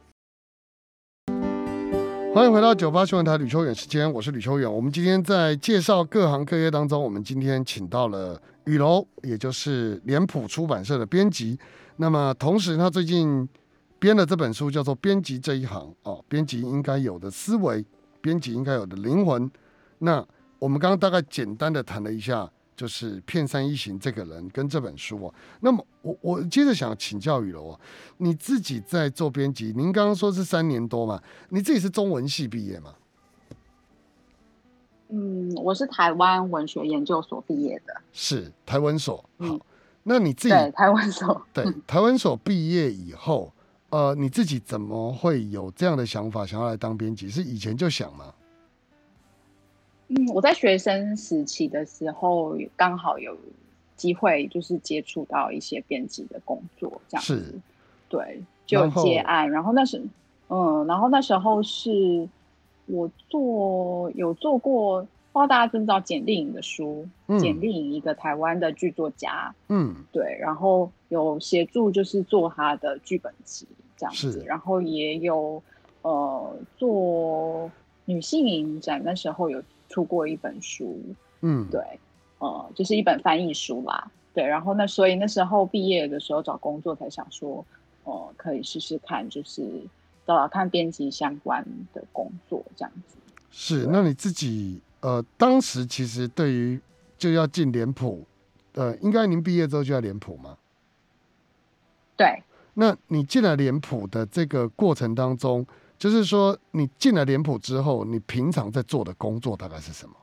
[2.32, 4.72] 欢迎回到九八新闻台吕秋远时间，我是吕秋远。
[4.72, 11.58] 我们今天在介绍各行各业当中，我们今天请到了雨楼，也就是脸谱出版社的编辑。
[11.96, 13.48] 那么同时，他最近
[13.98, 17.84] 编了这本书，叫做《编辑这一行》哦，编辑应该有的思维，
[18.20, 19.50] 编辑应该有的灵魂。
[19.98, 20.26] 那
[20.58, 22.50] 我们刚刚大概简单的谈了一下。
[22.76, 27.80] 就是片山一行这个人跟这本书哦，那么我我接着想请教雨楼哦，
[28.16, 31.22] 你自己在做编辑，您刚刚说是三年多嘛？
[31.50, 32.94] 你自己是中文系毕业吗？
[35.10, 39.22] 嗯，我是台湾文学研究所毕业的，是台文所。
[39.38, 39.60] 好，
[40.04, 43.52] 那你自己对台文所对台文所毕业以后，
[43.90, 47.28] 呃，你自己怎么会有这样的想法，想要来当编辑？
[47.28, 48.32] 是以前就想吗？
[50.08, 53.36] 嗯，我在学生时期的时候，刚好有
[53.96, 57.60] 机会就是接触到一些编辑的工作，这样子，
[58.08, 59.50] 对，就接案。
[59.50, 60.00] 然后那时，
[60.48, 62.28] 嗯，然后那时候是
[62.86, 67.08] 我做有做过，不知道大家知不知道简丽颖的书，
[67.40, 73.66] 简丽颖一个台湾的剧作家，嗯，对，然后有协助就是做他的剧本集
[74.00, 75.62] 这样子，然后也有
[76.00, 77.70] 呃做
[78.06, 79.62] 女性影展，那时候有。
[79.92, 81.02] 出过一本书，
[81.40, 81.82] 嗯，对，
[82.38, 87.66] 呃，就是一本翻译书啦，对，然后那所以那时候毕业的时候找工作才想说，
[88.04, 89.68] 哦，可以试试看，就是
[90.24, 93.16] 找找看编辑相关的工作这样子。
[93.50, 96.80] 是，那你自己呃，当时其实对于
[97.18, 98.24] 就要进脸谱，
[98.74, 100.56] 呃，应该您毕业之后就要脸谱吗？
[102.16, 102.40] 对。
[102.74, 105.66] 那你进了脸谱的这个过程当中。
[105.98, 110.14] 就是说，你进了脸谱之后，你平常在做的工作大概是什么？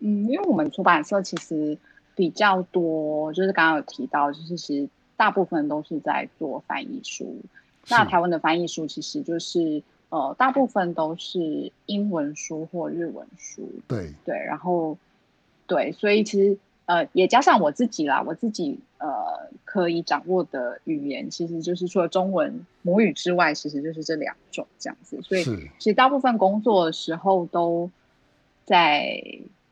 [0.00, 1.78] 嗯，因为我们出版社其实
[2.14, 7.34] 比较多，就是刚刚有提到，就是其实大部分都是在做翻译书。
[7.88, 13.66] 那台湾的翻译书其实就是呃，大部分都是英文书或日文书。
[13.88, 14.98] 对对，然后
[15.66, 16.58] 对，所以其实。
[16.86, 19.08] 呃，也加上我自己啦，我自己呃
[19.64, 25.20] 可以掌握的语言，其实就是除了中文母语之外，其实就是这两种这样子。
[25.22, 25.42] 所以
[25.78, 27.90] 其实大部分工作的时候都
[28.64, 29.20] 在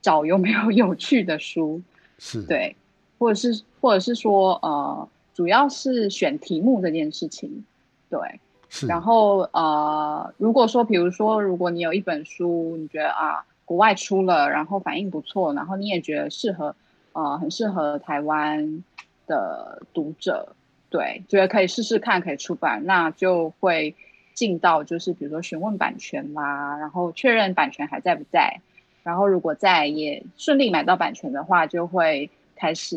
[0.03, 1.81] 找有没有 有趣的书，
[2.19, 2.75] 是对，
[3.19, 7.65] 或者是或者是说呃，主要是选题目这件事情，
[8.11, 8.89] 对，是。
[8.89, 16.75] 然后呃，如果说比如说，如果你有一本书，你觉得啊国外出了，然后反应不错，然后你也觉得适合。
[17.15, 18.85] 呃，很适合台湾
[19.27, 20.55] 的读者，
[20.91, 23.95] 对，觉得可以试试看，可以出版，那就会
[24.35, 28.61] 进到就是比如说询问版权啦，然后确认版权还在不在，
[29.05, 32.97] 然后如果在也顺利买到版权的话，就会开始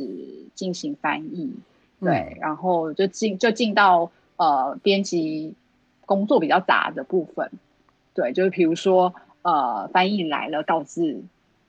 [0.56, 1.54] 进行翻译，
[2.00, 5.54] 对，然后就进就进到呃编辑
[6.08, 7.52] 工作比较杂的部分，
[8.16, 11.22] 对，就是比如说呃翻译来了，告知。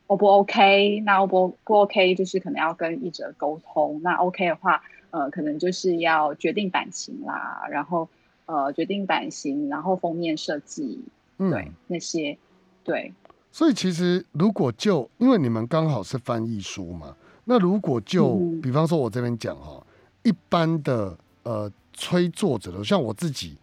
[0.08, 1.00] O 不 OK？
[1.06, 2.14] 那 O 不不 OK？
[2.14, 4.00] 就是可能要跟译者沟通。
[4.02, 8.08] 那 OK 的话，呃，可能就是要决定版型啦，然后
[8.46, 11.04] 呃，决定版型，然后封面设计，
[11.36, 12.36] 对那些，
[12.82, 13.12] 对。
[13.52, 19.86] 所以其实如果就因为你们刚好是翻译书嘛，那如果就比方说我这边讲哈，
[20.22, 23.56] 一般的呃催作者的，像我自己。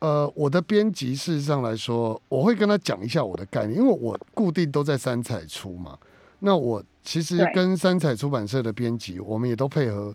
[0.00, 5.98] 呃，我的编辑事实上来说，我会跟他讲一下我的概念，因为我固定都在三彩出嘛。
[6.38, 10.14] 那我其实跟三彩出版社的编辑，我们也都配合，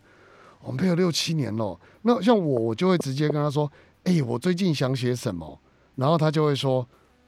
[0.64, 1.80] 我们配合六七年了。
[2.02, 3.72] 那像我，我就会直接跟他说
[4.06, 5.60] ：“哎，我最近想写什么？”
[5.94, 6.88] 然后他就会说：“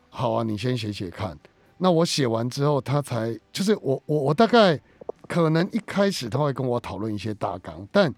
[0.09, 1.37] 好啊，你先写写看。”
[1.77, 4.79] 那我写完之后，他才就是我我我大概
[5.27, 8.11] 可能一开始他会跟我讨论一些大纲，但。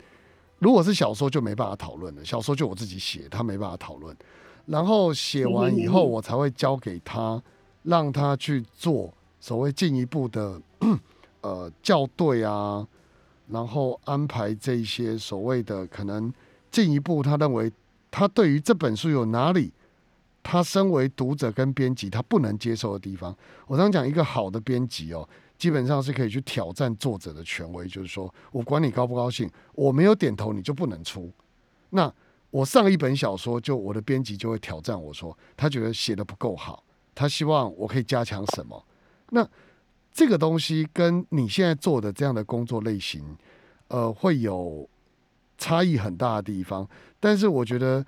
[0.60, 4.16] 如果是小说就没办法讨论了，小说就我自己写，他没办法讨论。
[4.66, 7.42] 然后写完以后，我才会交给他，
[7.84, 10.62] 让他去做所谓进一步的
[11.42, 12.86] 呃校对啊，
[13.48, 16.32] 然后安排这些所谓的可能
[16.70, 17.72] 进一步，他认为
[18.12, 19.72] 他对于这本书有哪里，
[20.44, 23.36] 他身为读者跟编辑他不能接受的地方。
[23.66, 25.28] 我常讲一个好的编辑哦。
[25.60, 31.30] 基本上是可以去挑战作者的权威，就是说我管你高不高兴，我没有点头你就不能出。
[31.90, 32.12] 那
[32.50, 38.84] 我上一本小说，就我的编辑就会挑战我说，他觉得写的不够好，他希望我可以加强什么。
[39.32, 39.48] 那
[40.12, 43.24] 这个东西跟你现在做的这样的工作类型，
[43.90, 44.90] 呃，会有
[45.58, 46.88] 差异很大的地方。
[47.20, 48.04] 但是我觉得，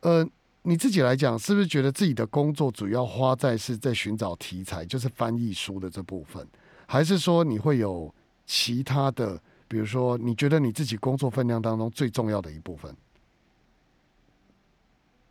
[0.00, 0.28] 呃，
[0.62, 6.46] 你自己来讲，是不是觉得自己的工作主要花在是在寻找题材，就是翻译书的这部分？
[6.86, 8.14] 还是说你会有
[8.46, 12.94] 其他的，比如说你觉得你自己工作分量当中最重要的一部分？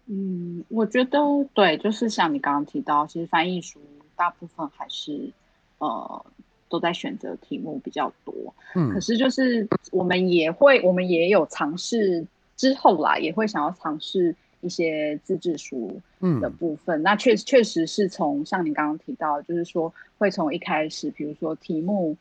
[0.07, 1.19] 嗯，我觉得
[1.53, 3.79] 对，就是像你刚刚提到，其实翻译书
[4.15, 5.31] 大部分还是
[5.79, 6.25] 呃
[6.69, 8.33] 都在选择题目比较多。
[8.75, 12.23] 嗯，可是就是我们也会，我们也有尝试
[12.55, 16.01] 之后啦，也会想要尝试一些自制书
[16.41, 17.01] 的部分。
[17.03, 22.17] 那确确实是从像你刚刚提到，就是说会从一开始，比如说题目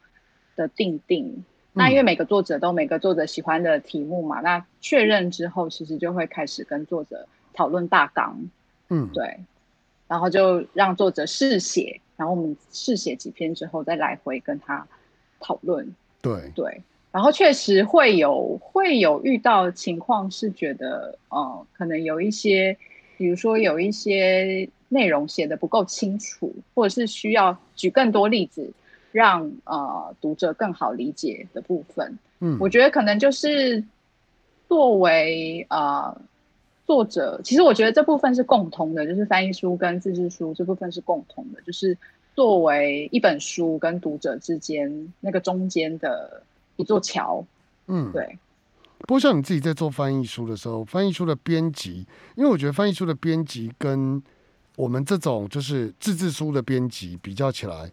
[0.55, 7.27] 的定定，那因为每个作者都每个作者喜欢的题目嘛，那确认之后，其实就会开始跟作者。
[7.57, 8.51] 讨论大纲，
[8.89, 9.39] 嗯，对，
[10.09, 14.85] 然后就让作者试写，然后我们试写几篇之后，再来回跟他
[15.39, 16.51] 讨论，对。
[16.57, 16.83] 对，
[17.15, 22.77] 然后确实会有会有遇到情况，是觉得呃，可能有一些，
[23.17, 28.73] 比如说有一些内容写的不够清楚，或者是需要举更多例子，
[29.13, 33.85] 让呃读者更好理解的部分，嗯，我觉得可能就是
[34.67, 36.21] 作为呃。
[36.87, 41.97] 作者其实我觉得这部分是共通的，就是翻译书跟自制书这部分是共通的，就是
[42.35, 46.43] 作为一本书跟读者之间那个中间的
[46.77, 47.45] 一座桥。
[47.87, 48.39] 嗯，对。
[49.01, 52.07] 不过像你自己在做翻译书的时候，翻译书的编辑，
[52.37, 54.23] 因为我觉得翻译书的编辑跟
[54.77, 57.91] 我们这种就是自制书的编辑比较起来，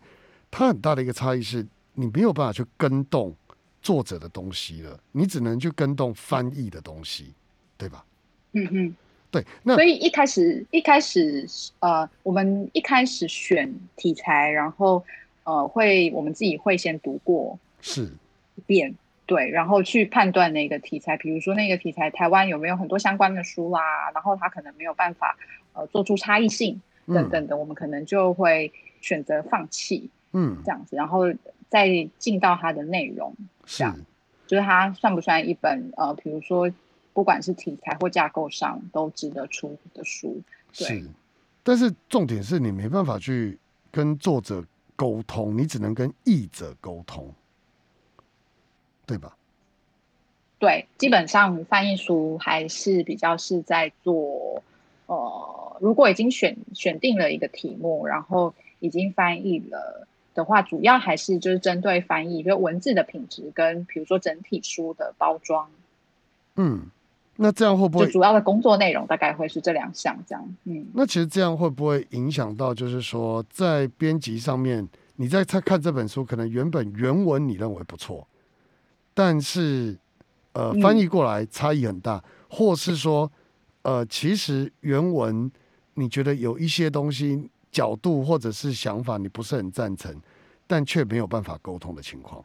[0.50, 1.66] 它很大的一个差异是，
[1.96, 3.36] 你没有办法去跟动
[3.82, 7.34] 作者的东西了，你只能去跟动翻译的东西，
[7.78, 8.06] 对吧？
[8.54, 8.96] 嗯嗯，
[9.30, 11.46] 对，那所以一开始一开始
[11.80, 15.04] 呃，我们一开始选题材，然后
[15.44, 18.12] 呃，会我们自己会先读过是
[18.56, 25.38] 一遍，对，然后去判断那个题材，比如说那个题材台湾有没有很多相关的书啦，然后它可能没有办法
[25.74, 31.32] 呃做出差异性等等的，我们可能就会选择放弃，嗯，这样子，然后
[31.70, 31.88] 再
[32.18, 33.36] 进到它的内容，
[33.66, 33.84] 是，
[34.48, 36.72] 就是它算不算一本呃，比如说。
[37.14, 41.06] 不管是题材或架构上都值得出的书，是，
[41.62, 43.60] 但是重点是你没办法去
[43.92, 44.64] 跟作者
[44.96, 47.30] 沟通，你只能跟译者沟通，
[49.06, 49.36] 对吧？
[50.60, 54.64] 对，基本上翻译书还是比较是在做，
[55.08, 65.70] 呃，如果已经选选定了一个题目，然后已经翻译了的话，主要还是就是针对翻译，就文字的品质跟比如说整体书的包装，
[66.56, 66.90] 嗯。
[67.38, 70.56] 那这样会不会主要的工作内容大概会是这两项这样？
[70.66, 78.28] 嗯，那其实这样会不会影响到，就是说在编辑上面，你在看看这本书，可能原本原文你认为不错，
[79.14, 79.98] 但是
[80.54, 83.32] 呃翻译过来差异很大，或是说
[83.82, 85.52] 呃其实原文
[85.96, 90.16] 你觉得有一些东西角度或者是想法你不是很赞成，
[90.68, 92.44] 但却没有办法沟通的情况。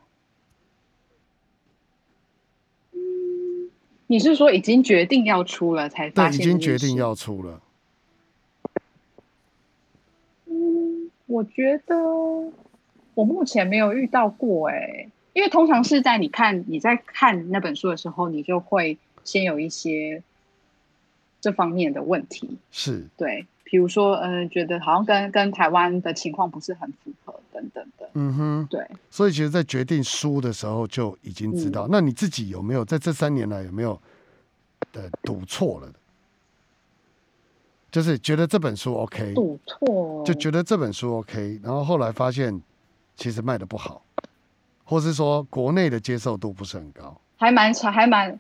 [4.09, 6.39] 你是说已经决定要出了才发现？
[6.39, 7.61] 对，已经决定要出了。
[10.45, 11.97] 嗯，我觉得
[13.15, 20.23] 我目前没有遇到过哎，因为通常是在你看你在看那本书的时候，你就会先有一些
[21.43, 22.57] 这方面的问题。
[22.71, 28.09] 是对，比如说，嗯，觉得好像跟跟台湾的情况不是很符合等等的。
[28.15, 28.83] 嗯哼，对。
[29.11, 31.87] 所以其实，在决定书的时候就已经知道。
[31.91, 34.01] 那你自己有没有在这三年来有没有
[34.91, 35.93] 的赌错了？
[37.91, 42.59] 就是觉得这本书 OK，赌错，就觉得这本书 OK，然后后来发现
[43.17, 44.03] 其实卖的不好，
[44.87, 48.39] 或是说国内的接受度不是很高，还蛮长，还蛮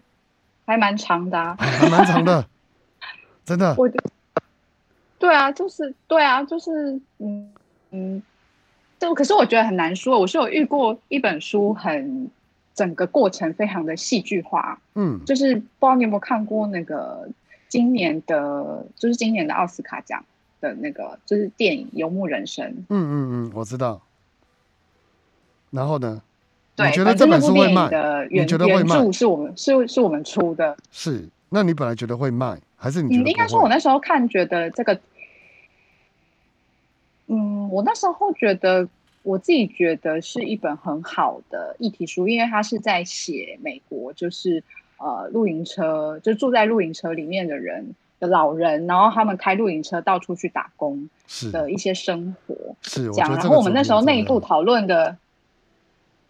[0.65, 2.47] 还蛮长的，还蛮长的，
[3.45, 3.75] 真的。
[3.77, 3.91] 我。
[5.19, 7.51] 对啊，就是对啊，就是嗯
[7.91, 8.23] 嗯，
[8.99, 10.21] 就可是我觉得很难说。
[10.21, 12.31] 我是有遇过一本书，很
[12.75, 17.27] 整个过程非常的戏剧化，嗯，就是不知道你有没有看过那个
[17.67, 20.23] 今年的，就是今年的奥斯卡奖
[20.61, 22.67] 的那个，就是电影《游牧人生》。
[22.71, 23.13] 嗯嗯
[23.49, 24.03] 嗯，我知道。
[25.71, 26.23] 然后呢？
[26.79, 27.89] 你觉得这本书会卖？
[28.31, 29.11] 你觉得会卖？
[29.11, 30.77] 是我们是是我们出的。
[30.91, 32.59] 是，那你本来觉得会卖？
[32.77, 35.01] 还是你应该说，我那时候看觉得这个，
[37.29, 38.87] 嗯，我那时候觉得
[39.23, 44.63] 我自己觉得是一本很好的议题书，因为它是在写美国，就是
[44.99, 51.09] 呃露营车，就住在露营车里面的人的老人，然后他们开露营车到处去打工
[51.51, 53.33] 的一些生活，是这样。
[53.35, 55.17] 然后我们那时候内部讨论的。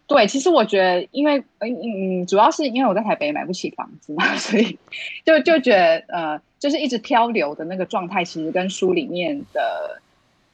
[0.06, 4.78] 对，其实我觉得，因为嗯嗯，主要是因为我在台北买不起房子嘛， 所以
[5.24, 10.00] 就就觉得呃，就是一直漂流的那个状态，其实跟书里面的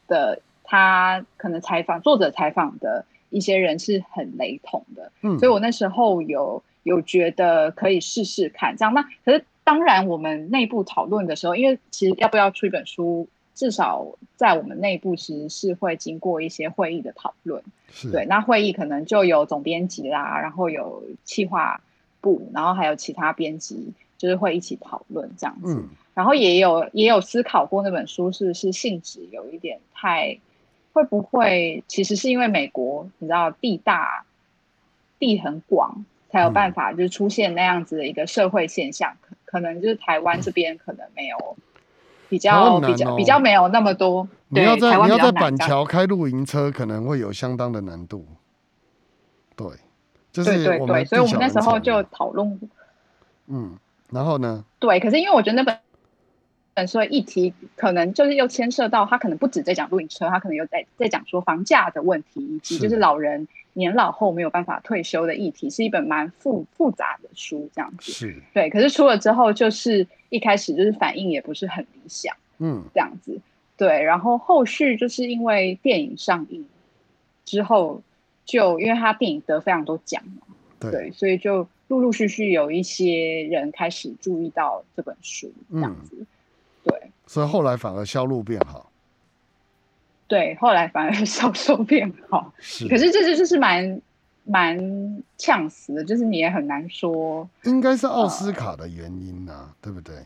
[0.09, 8.95] 的他可能采访作者采访的一些人是很雷同的，嗯，所以我那时候有有觉得可以试试看这样。
[8.95, 17.63] 那可是当然，我们内部讨论的时候，因为其实要不要出一本书，至少在我们内部其实是会经过一些会议的讨论，
[18.11, 18.25] 对。
[18.27, 21.81] 那会议可能就有总编辑啦，然后有企划
[22.21, 25.85] 部，然后还有其他编辑，就是会一起讨论这样子。
[26.15, 30.39] 然后也有也有思考过那本书是不是性质有一点太。
[30.95, 34.27] 会不会其实是因为美国你知道地大
[35.19, 39.17] 地很广，才有办法就是出现那样子的一个社会现象？
[39.23, 41.57] 可可能就是台湾这边可能没有
[42.33, 44.27] 比较比较比较没有那么多。
[44.49, 48.27] 你要在你要在板桥开露营车，可能会有相当的难度。
[49.55, 49.67] 对，
[50.33, 52.59] 就是我们所以我们那时候就讨论。
[53.49, 53.77] 嗯，
[54.09, 54.65] 然后呢？
[54.79, 55.79] 对，可是因为我觉得那本。
[56.89, 68.13] 所以议题可能就是又牵涉到他可能不止在讲露营车，他可能又在在讲说房价的问题，以及就是老人年老后没有办法退休的议题，是一本蛮复复杂的书，这样子。
[68.13, 68.69] 是，对。
[68.69, 73.41] 可是出了之后，就是一开始就是反应也不是很理想，嗯，这样子。
[73.77, 76.65] 对，然后后续就是因为电影上映
[77.45, 78.03] 之后，
[78.45, 80.47] 就因为他电影得非常多奖嘛，
[80.79, 86.27] 对，所以就陆陆续续有一些人开始注意到这本书，这样子。
[86.85, 88.92] 对，所以后来反而销路变好。
[90.33, 92.51] 对，后来反而 销售变好。
[92.59, 94.01] 是，可是这就就是蛮
[94.45, 97.47] 蛮呛死的，就是你也很难说。
[97.65, 100.25] 应该是奥斯卡的原因呐，对不对？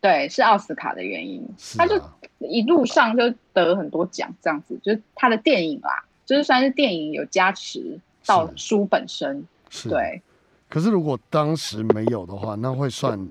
[0.00, 1.40] 对，是奥斯卡的原因。
[1.78, 2.02] 他就
[2.40, 9.46] 一路上就得很多奖，这样子，就是他的电影啦，就是算是电影有加持到书本身。
[9.70, 10.20] 是，对。
[10.68, 13.28] 可是如果当时没有的话，那会算。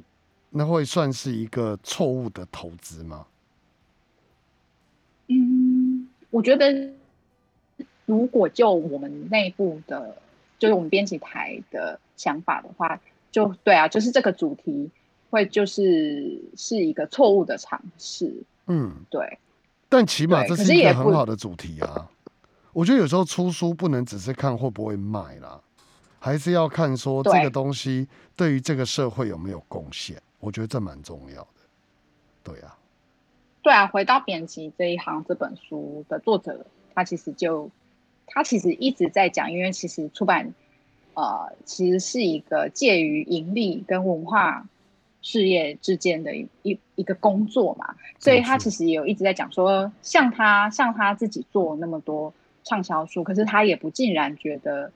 [0.53, 3.25] 那会算是一个错误的投资吗？
[6.31, 6.89] 我觉得
[8.07, 10.17] 如果就我们内部的，
[10.57, 12.99] 就是我们编辑台的想法的话，
[13.31, 14.89] 就对啊，就是这个主题
[15.29, 18.33] 会就是是一个错误的尝试。
[18.65, 19.37] 嗯，对。
[19.87, 22.09] 但起码这是一个很好的主题啊！
[22.71, 25.59] 我觉得有时候出书不能只是看会不会卖啦，
[26.17, 30.21] 还是要看说这个东西对于这个社会有没有贡献。
[30.39, 31.59] 我觉得这蛮重要的，
[32.41, 32.75] 对啊，
[33.61, 33.87] 对啊。
[33.87, 37.69] 回到编辑这一行，这本书的作者他其实就
[38.27, 40.53] 他其实一直在讲，因为其实出版
[41.13, 44.67] 呃其实是一个介于盈利跟文化
[45.21, 52.33] 事业之间的一一一个工作嘛，所以他其实也有一直在讲说，像他像他自己做那么多
[52.63, 54.91] 畅销书，可是他也不尽然觉得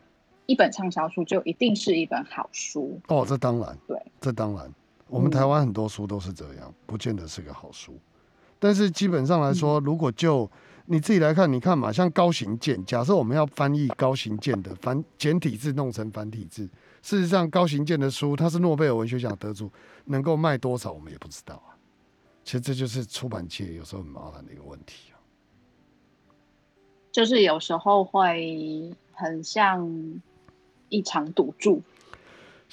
[0.47, 2.99] 一本畅销书就一定是一本好书。
[3.07, 4.73] 哦，这当然，对，这当然。
[5.07, 7.93] 我们台湾很多书都是这样，不见得是个好书。
[8.65, 10.49] 但是基本上来说，如果就
[10.87, 16.67] 你自己来看，你看嘛，像高行健，假设我们要翻译高行健的繁简体字弄成繁体字，
[17.03, 19.71] 事实上高行健的书，他是诺贝尔文学奖得主，
[20.05, 21.77] 能够卖多少我们也不知道啊。
[22.43, 25.21] 其实这就是出版界有时候很麻烦的一个问题啊。
[27.11, 29.87] 就是有时候会很像
[30.89, 31.83] 一场赌注。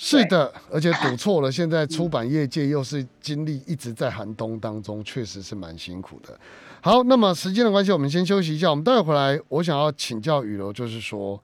[0.05, 6.37] 是的，而且赌错了，现在出版业界又是经历一直在寒冬当中，确实是蛮辛苦的。
[6.81, 11.41] 好，那么时间的关系，我们先休息一下，我们待会回来，我想要请教雨柔，就是说，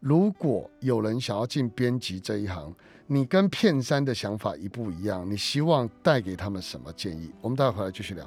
[0.00, 2.74] 如果有人想要进编辑这一行，
[3.08, 5.30] 你跟片山的想法一不一样？
[5.30, 7.30] 你希望带给他们什么建议？
[7.42, 8.26] 我们待会回来继续聊。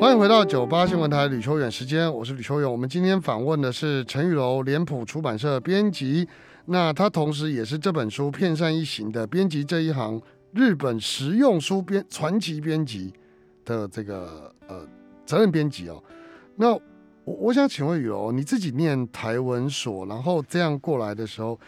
[0.00, 2.70] 欢迎回到九八新闻台吕秋远时间，我是吕秋远。
[2.70, 6.28] 我们今天访问的是陈雨柔，脸谱出版社编辑。
[6.66, 10.20] 那他同时也是这本书《片山一行》的编辑这一行
[10.52, 13.12] 日本实用书编传奇编辑
[13.64, 14.86] 的这个呃
[15.26, 16.02] 责任编辑哦。
[16.56, 16.72] 那
[17.24, 21.58] 我我想请问雨柔，你自己念台文所，然后这样过来的时候，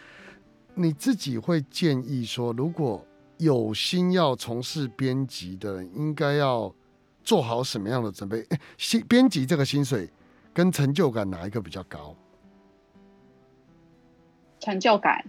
[0.75, 3.05] 你自己会建议说，如果
[3.37, 6.73] 有心要从事编辑的人，应该要
[7.23, 8.43] 做好什么样的准备？
[8.77, 10.09] 薪编辑这个薪水
[10.53, 12.15] 跟成就感哪一个比较高？
[14.67, 15.23] 成就感，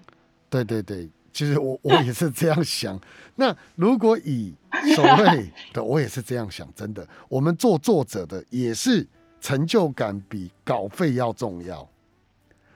[0.50, 3.00] 对对对，其实我 我也是这样想。
[3.36, 4.52] 那如果以
[4.96, 9.06] 所谓的，我也是这样想，真的，我们做作者的也是
[9.40, 11.88] 成就感比稿费要重要，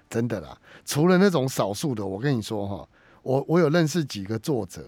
[0.09, 0.57] 真的啦。
[0.85, 2.89] 除了那种少数的，我跟你说哈，
[3.25, 4.85] 我我有认识几个作者，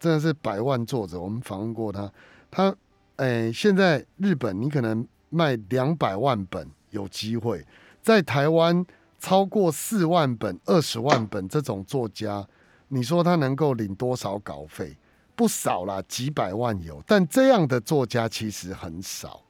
[0.00, 2.10] 真的是百万作者，我们访问过他，
[2.50, 2.74] 他
[3.16, 7.66] 哎，现在日本你可能卖两百万本有机会，
[8.00, 8.86] 在台湾。
[9.22, 12.44] 超过四万本、二十万本这种作家，
[12.88, 14.96] 你说他能够领多少稿费？
[15.36, 17.00] 不少啦，几百万有。
[17.06, 19.40] 但这样的作家其实很少，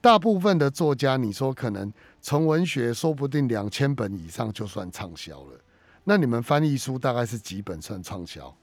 [0.00, 1.92] 大部分的作家，你说可能
[2.22, 5.60] 纯文学，说不定两千本以上就算畅销了。
[6.04, 8.56] 那你们翻译书大概是几本算畅销？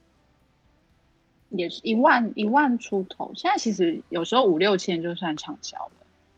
[1.49, 3.31] 也是一万一万出头。
[3.35, 5.91] 现在其实有时候五六千就算畅销了。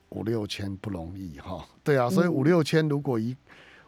[0.10, 1.66] 五六千不容易哈。
[1.82, 3.34] 对啊，所以五六千如果一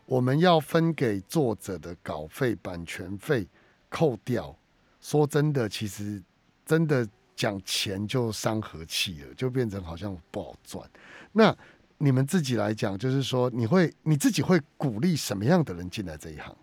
[0.06, 3.48] 我们要分给作者的稿费、版权费
[3.90, 4.56] 扣掉，
[5.00, 6.22] 说真的，其实
[6.66, 10.88] 真的讲钱就伤和气了，就变成好像不好赚。
[11.32, 11.56] 那
[11.98, 16.56] 你们自己来讲，就是说，你会你自己会鼓励什么样的人进来这一行？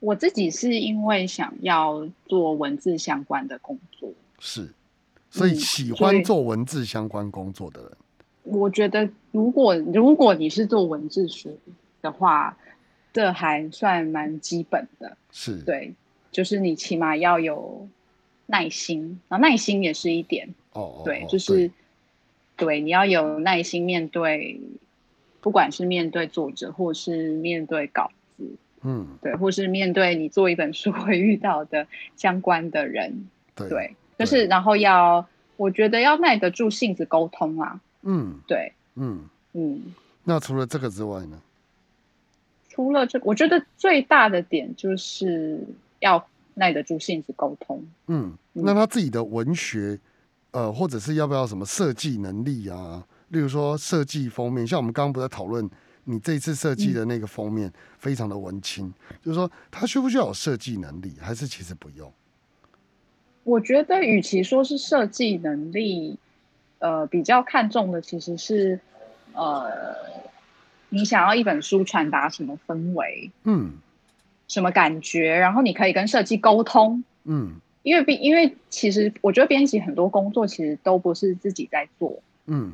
[0.00, 4.72] 我自己是因为想要做文字相关的工作，是，
[5.30, 7.92] 所以喜欢做文字相关工作的人。
[8.42, 11.58] 我觉得，如果如果你是做文字书
[12.00, 12.56] 的话，
[13.12, 15.16] 这还算蛮基本的。
[15.30, 15.94] 是对，
[16.32, 17.88] 就是你起码要有
[18.46, 20.48] 耐心，然后耐心也是一点。
[20.72, 21.70] 哦，对，就是
[22.56, 24.60] 对，你要有耐心面对，
[25.40, 28.44] 不管是面对作者，或是面对稿子。
[28.82, 31.86] 嗯，对，或是面对你做一本书 会遇到的
[32.16, 35.26] 相关的人，对，就是然后要，
[35.56, 37.80] 我觉得要耐得住性子沟通啊。
[38.02, 39.94] 嗯，对，嗯嗯。
[40.24, 41.40] 那除了这个之外呢？
[42.68, 45.64] 除了这，我觉得最大的点就是
[45.98, 47.84] 要耐得住性子沟通。
[48.06, 49.98] 嗯，那他自己的文学，
[50.52, 53.06] 呃，或者是要不要什么设计能力啊？
[53.28, 55.68] 例如说设计封面，像我们刚刚不在讨论。
[56.04, 58.92] 你这次设计的那个封面非常的文青，
[59.22, 62.10] 就是说他需不需要有设计能力，还是其实不用？
[63.44, 66.18] 我觉得与其说是设计能力，
[66.80, 68.80] 呃，比较看重的其实是，
[69.32, 69.94] 呃，
[70.88, 73.74] 你想要一本书传达什么氛围，嗯，
[74.48, 82.72] 什么感觉，然后你可以跟设计沟通，嗯，因为编，因为其实我觉得编辑很多工作其实都不是自己在做，嗯，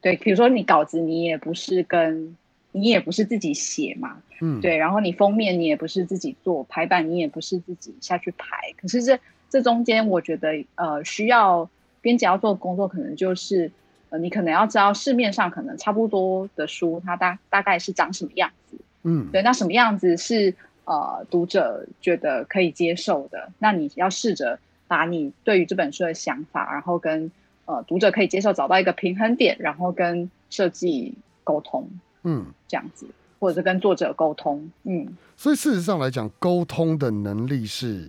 [0.00, 2.36] 对，比如说你稿子你也不是跟
[2.70, 8.72] 你也不是自己写嘛，嗯，对，然后你封面你也不是自己做，排版你也不是自己下去排。
[8.80, 9.18] 可是这
[9.48, 11.68] 这中间，我觉得呃，需要
[12.02, 13.72] 编辑要做的工作，可能就是
[14.10, 27.30] 呃，你可能要知道市面上可能差不多的书，它大大概是长什么样子，嗯，对，那什么样子是呃读者觉得可以接受的，那你要试着把你对于这本书的想法，然后跟
[27.64, 31.88] 呃读者可以接受，找到一个平衡点，然后跟设计沟通。
[32.24, 33.06] 嗯，这样子，
[33.40, 38.08] 或者是跟作者沟通，嗯，所以事实上来讲，沟通的能力是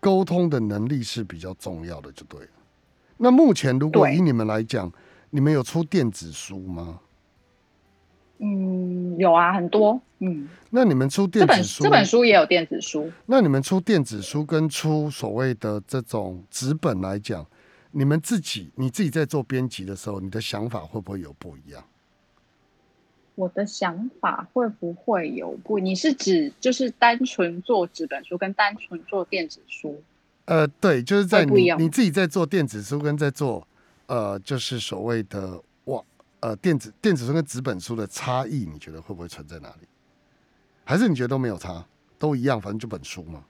[0.00, 2.48] 沟通的能力是比较重要的，就对了。
[3.22, 4.92] 那目前如果以你们来讲，
[5.30, 6.98] 你们有出电子书吗？
[8.38, 10.00] 嗯，有啊，很多。
[10.18, 13.08] 嗯，那你们出电子书，这本书也有电子书。
[13.26, 17.46] 那你们出电子书跟出所谓的这种纸本来讲，
[17.92, 21.84] 你们自己你自己在做编辑的时候，你的想法会不会有不一样？
[23.36, 25.78] 我的想法会不会有不？
[25.78, 30.02] 你是指就是单纯做纸本书跟单纯做电子书？
[30.44, 33.66] 呃，对，就是在你你自己在做电子书跟在做
[34.06, 36.02] 呃，就是所谓的哇
[36.40, 39.86] 呃电子电子书跟纸本书的差异，你觉得会不会存在哪里？
[40.84, 41.84] 还是你觉得都没有差，
[42.18, 43.44] 都一样，反正就本书嘛？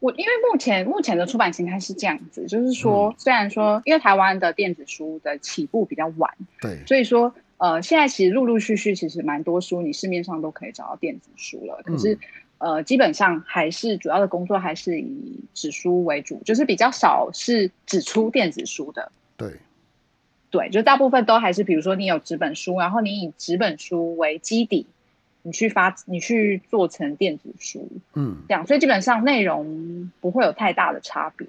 [0.00, 7.34] 我因为目前目前的出版形态是这样子，就是说虽然说因为台湾的电子书的起步比较晚，对，所以说。
[7.60, 11.82] 呃，现在其实陆陆续续，其实蛮多书，你市面上都可以找到电子书了。
[11.82, 12.16] 可是，
[12.58, 19.10] 呃，基本上还是主要的工作还是以纸书为主，就是比较少是只出电子书的。
[19.36, 19.54] 对，
[20.50, 24.86] 对，就大部分都还是，比如说你有纸本书，然后你以纸本书为基底，
[25.42, 31.46] 你去发，你去做成电子书，嗯，这样，所以基本上内容不会有太大的差别，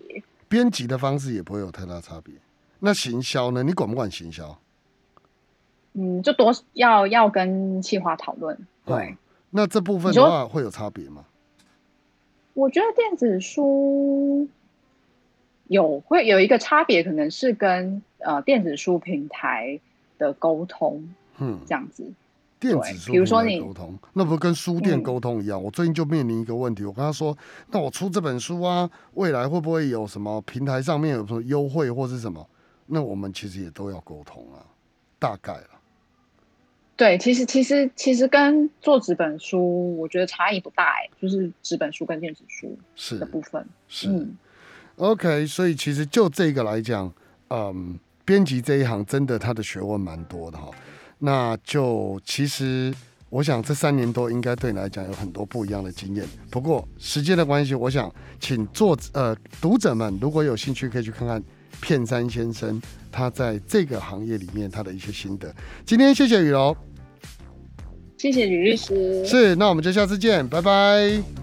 [0.48, 2.34] 编辑的方式也不会有太大差别。
[2.80, 3.64] 那行销呢？
[3.64, 4.58] 你管不管行销？
[5.94, 8.58] 嗯，就多要要跟企划讨论。
[8.86, 9.18] 对，
[9.52, 11.26] 那这部分的话会有差别吗？
[12.54, 14.48] 我觉得电子书
[15.68, 19.80] 有会有一个差别，可能是跟呃电子书平台
[20.18, 22.04] 的沟通，嗯，这样子。
[22.60, 25.64] 电子书，比如说你沟通，那不是跟书店沟通一样？
[25.64, 27.38] 我最近就面临一个问题，我跟他说
[27.72, 32.46] ：“那我出这本书啊，未来会不会有什么平台上面有什么优惠或是什么？”
[32.86, 34.60] 那我们其实也都要沟通啊，
[35.18, 35.79] 大概了。
[37.00, 43.66] 对，其实其实其实跟做纸本书，我觉得差异不大哎，就是纸本书跟电子书是的部分。
[43.88, 44.28] 是
[44.98, 47.10] ，OK，所以其实就这个来讲，
[47.52, 50.70] 嗯，编辑这一行真的他的学问蛮多的哈。
[51.20, 52.94] 那就其实
[53.30, 56.26] 我想这三年多应该对你来讲有很多不一样的经验。
[56.52, 61.42] 不过时间的关系，我想请作呃读者们如果有兴趣可以去看看
[61.80, 65.56] 片山先生他在这个行业里面他的一些心得。
[65.86, 66.76] 今天谢谢雨柔，
[68.20, 71.40] 谢谢吕律师，是，那我们就下次见，拜拜。